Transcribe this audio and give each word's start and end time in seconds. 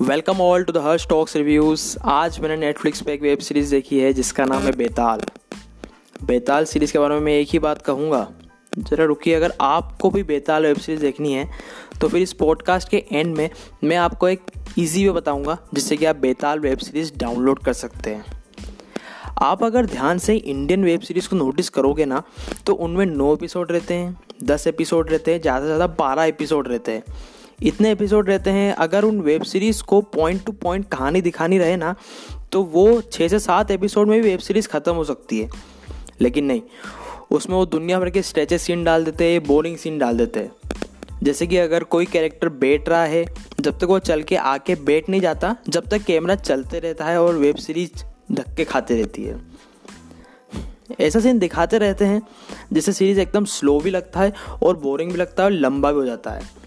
Welcome 0.00 0.40
all 0.40 0.62
to 0.64 0.72
the 0.72 0.76
Harsh 0.76 1.06
talks 1.08 1.36
reviews 1.36 1.82
आज 2.04 2.38
मैंने 2.40 2.56
Netflix 2.56 3.00
पे 3.00 3.12
एक 3.12 3.20
वेब 3.22 3.38
सीरीज़ 3.38 3.70
देखी 3.70 3.98
है, 4.00 4.12
जिसका 4.12 4.44
नाम 4.44 4.62
है 4.62 4.70
बेताल। 4.76 5.20
बेताल 6.20 6.64
सीरीज़ 6.64 6.92
के 6.92 6.98
बारे 6.98 7.14
में 7.14 7.20
मैं 7.20 7.32
एक 7.32 7.48
ही 7.50 7.58
बात 7.58 7.82
कहूँगा। 7.82 8.26
ज़रा 8.78 9.04
रुकिए, 9.04 9.34
अगर 9.34 9.52
आपको 9.60 10.10
भी 10.10 10.22
बेताल 10.22 10.62
वेब 10.62 10.76
सीरीज़ 10.76 11.00
देखनी 11.00 11.32
है 11.32 11.48
तो 12.00 12.08
फिर 12.08 12.22
इस 12.22 12.32
पॉडकास्ट 12.32 12.88
के 12.88 13.04
एंड 13.12 13.36
में 13.36 13.48
मैं 13.84 13.96
आपको 13.96 14.28
एक 14.28 14.50
ईजी 14.78 15.06
वे 15.06 15.12
बताऊँगा, 15.12 15.56
जिससे 15.74 15.96
कि 15.96 16.04
आप 16.04 16.16
बेताल 16.16 16.60
वेब 16.60 16.78
सीरीज़ 16.78 17.12
डाउनलोड 17.18 17.58
कर 17.58 17.72
सकते 17.74 18.10
हैं। 18.10 18.24
आप 19.42 19.62
अगर 19.64 19.86
ध्यान 19.86 20.18
से 20.18 20.36
इंडियन 20.36 20.84
वेब 20.84 21.00
सीरीज़ 21.00 21.28
को 21.28 21.36
नोटिस 21.36 21.68
करोगे 21.68 22.04
ना 22.06 22.22
तो 22.66 22.74
उनमें 22.74 23.06
नौ 23.06 23.32
एपिसोड 23.34 23.72
रहते 23.72 23.94
हैं, 23.94 24.16
दस 24.44 24.66
एपिसोड 24.66 25.10
रहते 25.10 25.32
हैं, 25.32 25.40
ज़्यादा 25.42 25.60
से 25.60 25.66
ज़्यादा 25.66 25.86
बारह 25.94 26.24
एपिसोड 26.24 26.68
रहते 26.68 26.92
हैं। 26.92 27.04
इतने 27.62 27.90
एपिसोड 27.92 28.28
रहते 28.28 28.50
हैं, 28.50 28.72
अगर 28.72 29.04
उन 29.04 29.20
वेब 29.20 29.42
सीरीज़ 29.42 29.82
को 29.82 30.00
पॉइंट 30.00 30.44
टू 30.44 30.52
पॉइंट 30.52 30.88
कहानी 30.88 31.20
दिखानी 31.20 31.58
रहे 31.58 31.76
ना 31.76 31.94
तो 32.52 32.62
वो 32.62 33.00
छः 33.02 33.28
से 33.28 33.38
सात 33.38 33.70
एपिसोड 33.70 34.08
में 34.08 34.20
भी 34.22 34.28
वेब 34.28 34.40
सीरीज़ 34.40 34.68
ख़त्म 34.68 34.92
हो 34.94 35.04
सकती 35.04 35.40
है। 35.40 35.48
लेकिन 36.20 36.44
नहीं, 36.44 36.62
उसमें 37.30 37.56
वो 37.56 37.64
दुनिया 37.66 38.00
भर 38.00 38.10
के 38.10 38.22
स्ट्रेचेस 38.22 38.62
सीन 38.62 38.84
डाल 38.84 39.04
देते 39.04 39.32
हैं 39.32 39.42
बोरिंग 39.44 39.76
सीन 39.76 39.98
डाल 39.98 40.18
देते। 40.18 40.40
हैं 40.40 40.52
जैसे 41.22 41.46
कि 41.46 41.56
अगर 41.56 41.84
कोई 41.84 42.06
कैरेक्टर 42.06 42.48
बैठ 42.48 42.88
रहा 42.88 43.04
है, 43.04 43.24
जब 43.60 43.78
तक 43.78 43.84
वो 43.84 43.98
चल 43.98 44.22
के 44.22 44.36
आके 44.36 44.74
बैठ 44.74 45.08
नहीं 45.08 45.20
जाता, 45.20 45.56
जब 45.68 45.86
तक 45.88 46.02
कैमरा 46.02 46.34
चलते 46.34 46.78
रहता 46.78 47.04
है 47.04 47.22
और 47.22 47.34
वेब 47.34 47.56
सीरीज़ 47.56 48.04
धक्के 48.32 48.64
खाते 48.64 48.96
रहती 48.96 49.24
है। 49.24 49.40
ऐसा 51.00 51.20
सीन 51.20 51.38
दिखाते 51.38 51.78
रहते 51.78 52.04
हैं, 52.04 52.20
जिससे 52.72 52.92
सीरीज़ 52.92 53.20
एकदम 53.20 53.44
स्लो 53.44 53.78
भी 53.80 53.90
लगता 53.90 54.20
है 54.20 54.32
और 54.62 54.76
बोरिंग 54.76 55.12
भी 55.12 55.18
लगता 55.18 55.42
है 55.42 55.48
और 55.48 55.52
लंबा 55.52 55.92
भी 55.92 55.98
हो 55.98 56.04
जाता 56.06 56.30
है। 56.30 56.63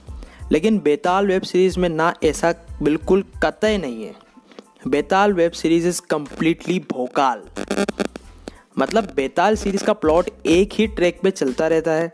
लेकिन 0.51 0.79
बेताल 0.79 1.27
वेब 1.27 1.41
सीरीज़ 1.41 1.79
में 1.79 1.89
ना 1.89 2.13
ऐसा 2.23 2.53
बिल्कुल 2.81 3.23
कतई 3.43 3.77
नहीं 3.77 4.03
है। 4.03 4.15
Betaal 4.87 5.33
web 5.33 5.51
series 5.51 5.87
is 5.87 6.01
completely 6.09 6.79
Bhokaal. 6.91 7.43
मतलब 8.79 9.11
बेताल 9.15 9.55
सीरीज़ 9.55 9.83
का 9.83 9.93
प्लॉट 9.93 10.29
एक 10.45 10.73
ही 10.73 10.87
ट्रैक 10.87 11.19
पे 11.23 11.31
चलता 11.31 11.67
रहता 11.67 11.91
है, 11.91 12.11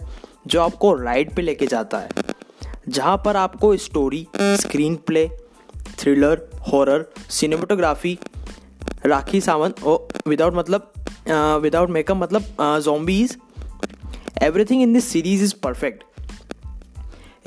जो 0.48 0.61
आपको 0.61 0.94
राइड 0.94 1.34
पे 1.36 1.42
लेके 1.42 1.67
जाता 1.67 1.98
है, 1.98 2.09
जहाँ 2.88 3.17
पर 3.26 3.36
आपको 3.38 3.76
story, 3.78 4.26
screenplay, 5.08 5.28
thriller, 6.00 6.50
horror, 6.67 7.06
cinematography, 7.30 8.17
Rakhi 9.06 9.42
Sawant 9.42 9.84
ओ 9.84 9.98
विदाउट 10.28 10.54
मतलब 10.56 10.94
विदाउट 11.61 11.89
मेकअप 11.89 12.17
मतलब 12.17 12.56
zombies 12.84 13.38
everything 14.42 14.81
in 14.81 14.94
this 14.94 15.08
series 15.08 15.44
is 15.44 15.54
perfect 15.64 16.04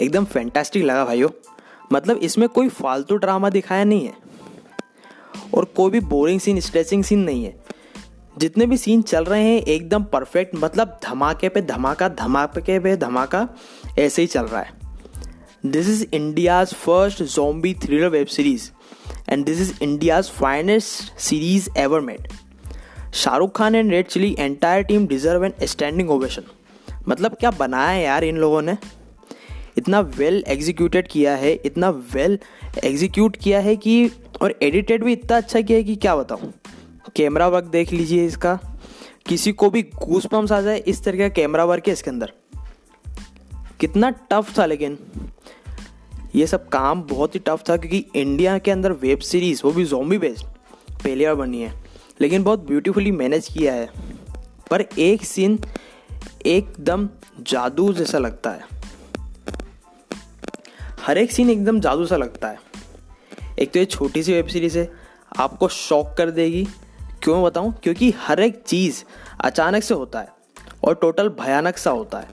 एकदम 0.00 0.24
फैंटास्टिक 0.24 0.84
लगा 0.84 1.04
भाइयों। 1.04 1.28
मतलब 1.92 2.16
इसमें 2.16 2.48
कोई 2.48 2.68
फालतू 2.68 3.16
ड्रामा 3.16 3.50
दिखाया 3.50 3.84
नहीं 3.84 4.06
है। 4.06 4.14
और 5.54 5.64
कोई 5.64 5.90
भी 5.90 6.00
बोरिंग 6.00 6.40
सीन 6.40 6.60
स्ट्रेचिंग 6.60 7.04
सीन 7.04 7.18
नहीं 7.18 7.44
है। 7.44 7.60
जितने 8.38 8.66
भी 8.66 8.76
सीन 8.76 9.02
चल 9.02 9.24
रहे 9.24 9.44
हैं, 9.44 9.62
एकदम 9.62 10.04
परफेक्ट 10.04 10.54
मतलब 10.54 11.00
धमाके 11.04 11.48
पे 11.48 11.62
धमाका, 11.62 12.08
धमाके 12.08 12.78
पे 12.78 12.96
धमाका, 12.96 13.48
ऐसे 13.98 14.22
ही 14.22 14.28
चल 14.28 14.42
रहा 14.42 14.60
है। 14.60 14.72
This 15.66 15.88
is 15.88 16.06
India's 16.12 16.74
first 16.74 17.22
zombie 17.22 17.74
thriller 17.74 18.08
web 18.08 18.26
series 18.26 18.70
and 19.28 19.44
this 19.44 19.60
is 19.60 19.72
India's 19.82 20.30
finest 20.30 21.18
series 21.18 21.68
ever 21.76 22.00
made 22.00 22.28
Shahrukh 23.14 23.58
Khan 23.58 23.74
and 23.74 23.90
Red 23.90 24.06
Chilli 24.06 24.36
entire 24.38 24.82
team 24.82 25.06
deserve 25.06 25.44
an 25.44 25.52
standing 25.62 26.10
ovation 26.10 26.42
मतलब 27.08 27.34
क्या 27.34 27.50
बनाया 27.50 27.88
है 27.88 28.02
यार 28.02 28.24
इन 28.24 28.36
लोगों 28.36 28.62
ने? 28.62 28.76
इतना 29.78 30.00
वेल 30.00 30.44
एग्जीक्यूटेड 30.48 31.08
किया 31.08 31.36
है, 31.36 31.52
इतना 31.52 31.90
वेल 31.90 32.38
एग्जीक्यूट 32.84 33.36
किया 33.36 33.60
है 33.60 33.76
कि, 33.76 34.10
और 34.42 34.58
एडिटेड 34.62 35.04
भी 35.04 35.12
इतना 35.12 35.36
अच्छा 35.36 35.60
किया 35.60 35.78
है 35.78 35.84
कि 35.84 35.96
क्या 35.96 36.16
बताऊँ? 36.16 36.52
कैमरा 37.16 37.48
वर्क 37.48 37.64
देख 37.64 37.92
लीजिए 37.92 38.26
इसका। 38.26 38.60
किसी 39.28 39.52
को 39.52 39.70
भी 39.70 39.86
घूस 39.94 40.26
पम्स 40.26 40.52
आ 40.52 40.60
जाए 40.60 40.78
इस 40.78 41.04
तरह 41.04 41.18
का 41.18 41.28
कैमरा 41.28 41.64
वर्क 41.64 41.86
है 41.86 41.92
इसके 41.92 42.10
अंदर। 42.10 42.32
कितना 43.80 44.10
टफ 44.10 44.58
था 44.58 44.66
लेकिन। 44.66 44.98
ये 46.34 46.46
सब 46.46 46.68
काम 46.68 47.02
बहुत 47.02 47.34
ही 47.34 47.40
टफ 47.40 47.62
था 47.70 47.76
क्योंकि 47.76 48.06
इंडिया 48.14 48.58
के 48.58 48.70
अंदर 48.70 48.92
वेब 48.92 49.18
सीरीज़ 49.18 49.60
वो 49.64 49.72
भी 49.72 49.84
जोम्बी 49.84 50.18
बेस्ड 50.18 50.46
पहली 51.04 51.24
बार 51.24 51.34
बनी 51.34 51.62
है। 51.62 51.84
लेकिन 52.20 52.42
बहुत 52.42 52.66
ब्यूटीफुली 52.66 53.12
मैनेज 53.12 53.48
किया 53.58 53.74
है। 53.74 53.90
पर 54.70 54.84
एक 54.98 55.22
सीन 55.22 55.58
एकदम 56.46 57.08
जादू 57.40 57.92
जैसा 57.92 58.18
लगता 58.18 58.50
है। 58.50 58.75
हर 61.06 61.18
एक 61.18 61.32
सीन 61.32 61.50
एकदम 61.50 61.80
जादू 61.80 62.06
सा 62.06 62.16
लगता 62.16 62.48
है। 62.48 62.58
एक 63.58 63.72
तो 63.72 63.78
ये 63.78 63.84
छोटी 63.84 64.22
सी 64.22 64.32
वेब 64.32 64.46
सीरीज़ 64.46 64.78
है, 64.78 64.90
आपको 65.38 65.68
शॉक 65.68 66.14
कर 66.18 66.30
देगी। 66.30 66.68
क्यों 67.22 67.44
बताऊँ? 67.44 67.74
क्योंकि 67.82 68.10
हर 68.10 68.40
एक 68.40 68.62
चीज़ 68.66 69.04
अचानक 69.40 69.82
से 69.82 69.94
होता 69.94 70.20
है 70.20 70.28
और 70.84 70.94
टोटल 70.94 71.28
भयानक 71.28 71.76
सा 71.76 71.90
होता 71.90 72.18
है। 72.18 72.28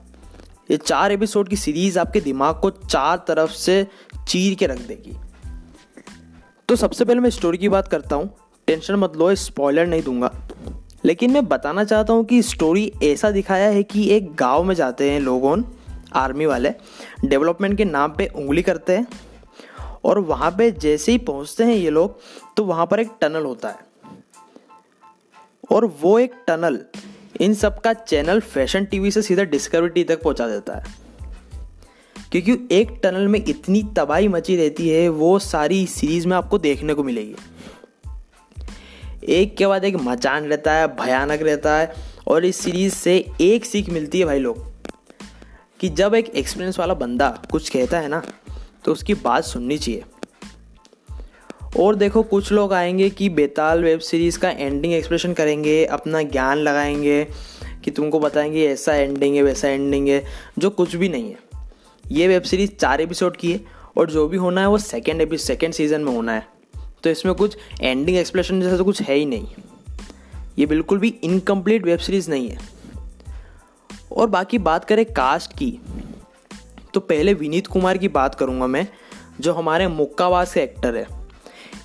ये 0.70 0.76
चार 0.76 1.12
एपिसोड 1.12 1.48
की 1.48 1.56
सीरीज़ 1.56 1.98
आपके 1.98 2.20
दिमाग 2.20 2.60
को 2.60 2.70
चार 2.70 3.24
तरफ़ 3.28 3.50
से 3.50 3.86
चीर 4.28 4.54
के 4.54 4.66
रख 4.66 4.78
देगी। 4.78 5.16
तो 6.68 6.76
सबसे 6.76 7.04
पहले 7.04 7.20
मैं 7.20 7.30
स्टोरी 7.30 7.58
की 7.58 7.68
बात 7.68 7.88
करता 7.88 8.16
हूँ। 8.16 8.36
टेंशन 8.66 8.94
मत 8.94 9.16
लो 9.16 9.34
स्पॉइलर 9.34 9.86
नहीं 9.86 10.02
दूँगा। 10.02 10.34
लेकिन 11.04 11.30
मैं 11.30 11.46
बताना 11.46 11.84
चाहता 11.84 12.12
हूँ 12.12 12.24
कि 12.24 12.42
स्टोरी 12.42 12.92
ऐसा 13.02 13.30
दिखाया 13.30 13.70
है 13.70 13.82
कि 13.82 14.10
एक 14.10 14.34
गाँव 14.34 14.64
में 14.64 14.74
जाते 14.74 15.10
हैं 15.10 15.20
लोगों 15.20 15.62
आर्मी 16.14 16.46
वाले, 16.46 16.70
डेवलपमेंट 17.24 17.76
के 17.76 17.84
नाम 17.84 18.12
पे 18.12 18.26
उंगली 18.26 18.62
करते 18.62 18.96
हैं 18.96 19.06
और 20.04 20.18
वहाँ 20.18 20.50
पे 20.50 20.70
जैसे 20.70 21.12
ही 21.12 21.18
पहुँचते 21.18 21.64
हैं 21.64 21.74
ये 21.74 21.90
लोग 21.90 22.20
तो 22.56 22.64
वहाँ 22.64 22.86
पर 22.86 23.00
एक 23.00 23.10
टनल 23.20 23.44
होता 23.44 23.68
है। 23.68 23.78
और 25.70 25.84
वो 26.00 26.18
एक 26.18 26.32
टनल 26.46 26.80
इन 27.40 27.54
सब 27.54 27.80
का 27.80 27.92
चैनल 27.92 28.40
फ़ैशन 28.40 28.84
टीवी 28.84 29.10
से 29.10 29.22
सीधा 29.22 29.42
डिस्कवरी 29.42 29.88
टी 29.88 30.04
तक 30.04 30.22
पहुँचा 30.22 30.48
देता 30.48 30.74
है। 30.74 31.04
क्योंकि 32.32 32.68
एक 32.76 33.00
टनल 33.02 33.28
में 33.28 33.44
इतनी 33.48 33.82
तबाही 33.96 34.28
मची 34.28 34.56
रहती 34.56 34.88
है, 34.88 35.08
वो 35.08 35.38
सारी 35.38 35.86
सीरीज़ 35.86 36.28
में 36.28 36.36
आपको 36.36 36.58
देखने 36.58 36.94
को 36.94 37.04
मिलेगी। 37.04 37.34
एक 39.28 39.56
के 39.56 39.66
बाद 39.66 39.84
एक 39.84 39.96
मचान 39.96 40.44
रहता 40.44 40.72
है, 40.72 40.96
भयानक 40.96 41.42
रहता 41.42 41.76
है 41.76 41.94
और 42.26 42.44
इस 42.44 42.56
सीरीज़ 42.56 42.94
से 42.94 43.30
एक 43.40 43.64
सीख 43.64 43.90
मिलती 43.90 44.18
है 44.18 44.24
भाई 44.24 44.38
लोग। 44.38 44.73
कि 45.84 45.90
जब 45.90 46.14
एक 46.14 46.28
एक्सपीरियंस 46.28 46.78
वाला 46.78 46.94
बंदा 46.94 47.42
कुछ 47.50 47.68
कहता 47.68 47.98
है 47.98 48.08
ना 48.08 48.22
तो 48.84 48.92
उसकी 48.92 49.14
बात 49.14 49.44
सुननी 49.44 49.78
चाहिए। 49.78 50.02
और 51.80 51.94
देखो, 51.94 52.22
कुछ 52.22 52.52
लोग 52.52 52.72
आएँगे 52.72 53.10
कि 53.10 53.28
बेताल 53.28 53.82
वेब 53.82 54.00
सीरीज़ 54.00 54.38
का 54.38 54.50
एंडिंग 54.50 54.94
एक्सप्रेशन 54.94 55.32
करेंगे, 55.32 55.84
अपना 55.84 56.22
ज्ञान 56.22 56.58
लगाएँगे, 56.58 57.26
कि 57.84 57.90
तुमको 57.90 58.20
बताएँगे 58.20 58.66
ऐसा 58.66 58.94
एंडिंग 58.94 59.36
है, 59.36 59.42
वैसा 59.42 59.68
एंडिंग 59.68 60.08
है, 60.08 60.24
जो 60.58 60.70
कुछ 60.70 60.96
भी 60.96 61.08
नहीं 61.08 61.30
है। 61.30 61.38
ये 62.10 62.28
वेब 62.28 62.42
सीरीज़ 62.42 62.70
चार 62.70 63.00
एपिसोड 63.00 63.36
की 63.36 63.52
है, 63.52 63.60
और 63.96 64.10
जो 64.10 64.28
भी 64.28 64.36
होना 64.36 64.60
है 64.60 64.68
वो 64.68 64.78
सेकेंड 64.78 65.20
एपि 65.20 65.38
सेकेंड 65.38 65.74
सीज़न 65.74 66.00
में 66.00 66.12
होना 66.12 66.32
है। 66.32 66.46
तो 67.02 67.10
इसमें 67.10 67.34
कुछ 67.34 67.56
एंडिंग 67.80 68.18
एक्सप्लेशन 68.18 68.60
जैसा 68.60 68.76
तो 68.76 68.84
कुछ 68.84 69.02
है 69.02 69.14
ही 69.14 69.24
नहीं। 69.24 69.46
ये 70.58 70.66
बिल्कुल 70.66 70.98
भी 70.98 71.14
इनकम्प्लीट 71.22 71.84
वेब 71.84 71.98
सीरीज़ 71.98 72.30
नहीं 72.30 72.48
है। 72.48 72.73
और 74.14 74.28
बाकी 74.28 74.58
बात 74.58 74.84
करें 74.84 75.04
कास्ट 75.04 75.52
की 75.52 75.70
तो 76.94 77.00
पहले 77.00 77.34
विनीत 77.34 77.66
कुमार 77.66 77.98
की 77.98 78.08
बात 78.08 78.34
करूँगा 78.34 78.66
मैं, 78.66 78.86
जो 79.40 79.52
हमारे 79.52 79.88
मुक्कावास 79.88 80.52
के 80.54 80.60
एक्टर 80.60 80.96
है। 80.96 81.06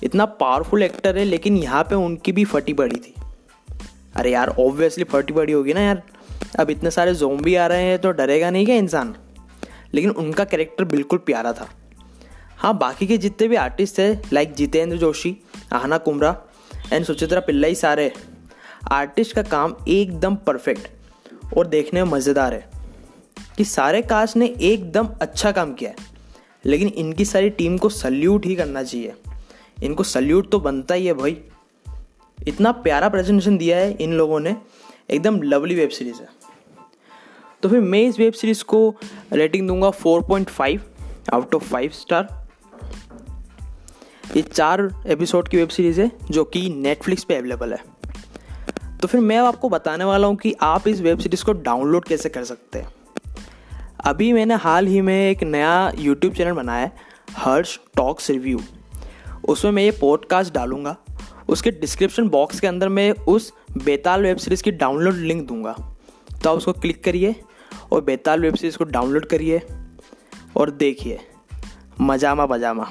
इतना 0.02 0.24
पावरफुल 0.24 0.82
एक्टर 0.82 1.18
है, 1.18 1.24
लेकिन 1.24 1.56
यहाँ 1.56 1.82
पे 1.84 1.94
उनकी 1.94 2.32
भी 2.32 2.44
फटी 2.44 2.72
पड़ी 2.72 2.96
थी। 2.96 3.14
अरे 4.16 4.30
यार 4.30 4.48
ऑब्वियसली 4.48 5.04
फटी 5.04 5.32
पड़ी 5.32 5.52
होगी 5.52 5.74
ना 5.74 5.80
यार। 5.80 6.02
अब 6.60 6.70
इतने 6.70 6.90
सारे 6.90 7.14
जोम्बी 7.14 7.54
आ 7.54 7.66
रहे 7.66 7.82
हैं 7.82 7.98
तो 7.98 8.10
डरेगा 8.10 8.50
नहीं 8.50 8.66
क्या 8.66 8.76
इंसान? 8.76 9.14
लेकिन 9.94 10.10
उनका 10.10 10.44
कैरेक्टर 10.44 10.84
बिल्कुल 10.84 11.18
प्यारा 11.18 11.52
था। 11.52 11.68
हाँ 12.56 12.76
बाकी 12.78 13.06
के 13.06 13.18
जितने 13.18 13.48
भी 13.48 13.56
आर्टिस्ट 13.56 13.98
थे 13.98 14.12
लाइक 14.32 14.54
जितेंद्र 14.54 14.96
जोशी 14.96 15.36
आहना 15.72 15.98
कुमरा 15.98 16.36
एंड 16.92 17.04
सुचित्रा 17.04 17.40
पिल्लाई 17.40 17.74
सारे 17.74 18.12
आर्टिस्ट 18.92 19.34
का 19.34 19.42
काम 19.42 19.76
एकदम 19.88 20.34
परफेक्ट 20.36 20.88
और 21.58 21.66
देखने 21.66 22.04
में 22.04 22.10
मज़ेदार 22.10 22.54
है 22.54 22.70
कि 23.56 23.64
सारे 23.64 24.02
कास्ट 24.02 24.36
ने 24.36 24.46
एकदम 24.46 25.08
अच्छा 25.20 25.52
काम 25.52 25.74
किया 25.74 25.90
है। 25.90 25.96
लेकिन 26.64 26.88
इनकी 26.88 27.24
सारी 27.24 27.50
टीम 27.50 27.78
को 27.78 27.88
सल्यूट 27.88 28.46
ही 28.46 28.54
करना 28.54 28.82
चाहिए। 28.82 29.12
इनको 29.82 30.02
सल्यूट 30.02 30.50
तो 30.50 30.60
बनता 30.60 30.94
ही 30.94 31.06
है 31.06 31.12
भाई। 31.12 31.40
इतना 32.48 32.72
प्यारा 32.72 33.08
प्रेजेंटेशन 33.08 33.58
दिया 33.58 33.78
है 33.78 33.92
इन 34.00 34.12
लोगों 34.12 34.40
ने। 34.40 34.56
एकदम 35.10 35.42
लवली 35.42 35.74
वेब 35.74 35.88
सीरीज़ 35.88 36.16
है। 36.16 36.28
तो 37.62 37.68
फिर 37.68 37.80
मैं 37.80 38.02
इस 38.02 38.18
वेब 38.18 38.32
सीरीज़ 38.32 38.64
को 38.64 38.94
रेटिंग 39.32 39.68
दूँगा 39.68 39.90
4.5 39.90 40.80
आउट 41.32 41.54
ऑफ़ 41.54 41.74
5 41.74 41.92
स्टार 41.92 42.48
ये 44.36 44.42
चार 44.42 45.04
एपिसोड 45.06 45.48
की 45.48 45.56
वेब 45.56 45.68
सीरीज़ 45.68 46.00
है 46.00 46.12
जो 46.30 46.44
कि 46.44 46.68
नेटफ्लिक्स 46.68 47.24
पे 47.24 47.34
अवेलेबल 47.36 47.72
है। 47.72 47.99
तो 49.02 49.08
फिर 49.08 49.20
मैं 49.20 49.36
आपको 49.36 49.68
बताने 49.68 50.04
वाला 50.04 50.26
हूँ 50.26 50.36
कि 50.36 50.54
आप 50.62 50.88
इस 50.88 51.00
वेब 51.00 51.18
सीरीज़ 51.18 51.44
को 51.44 51.52
डाउनलोड 51.52 52.04
कैसे 52.04 52.28
कर 52.28 52.44
सकते 52.44 52.78
हैं। 52.78 52.94
अभी 54.04 54.32
मैंने 54.32 54.54
हाल 54.54 54.86
ही 54.86 55.00
में 55.00 55.30
एक 55.30 55.42
नया 55.42 55.92
यूट्यूब 55.98 56.34
चैनल 56.34 56.52
बनाया 56.52 56.84
है, 56.84 56.92
हर्ष 57.36 57.78
टॉक्स 57.96 58.30
रिव्यू। 58.30 58.60
उसमें 59.48 59.72
मैं 59.72 59.82
ये 59.82 59.90
पॉडकास्ट 59.90 60.54
डालूँगा। 60.54 60.96
उसके 61.48 61.70
डिस्क्रिप्शन 61.70 62.28
बॉक्स 62.28 62.60
के 62.60 62.66
अंदर 62.66 62.88
मैं 62.88 63.10
उस 63.10 63.52
बेताल 63.84 64.22
वेब 64.22 64.36
सीरीज़ 64.36 64.62
की 64.62 64.70
डाउनलोड 64.70 65.14
लिंक 65.14 65.48
दूँगा। 65.48 65.72
तो 66.44 66.50
आप 66.50 66.56
उसको 66.56 66.72
क्लिक 66.72 67.04
करिए 67.04 67.34
और 67.92 68.00
बेताल 68.00 68.40
वेब 68.40 68.54
सीरीज़ 68.54 68.78
को 68.78 68.84
डाउनलोड 68.84 69.26
करिए 69.26 69.62
और 70.56 70.70
देखिए। 70.70 71.20
मजामा 72.00 72.46
बजामा 72.46 72.90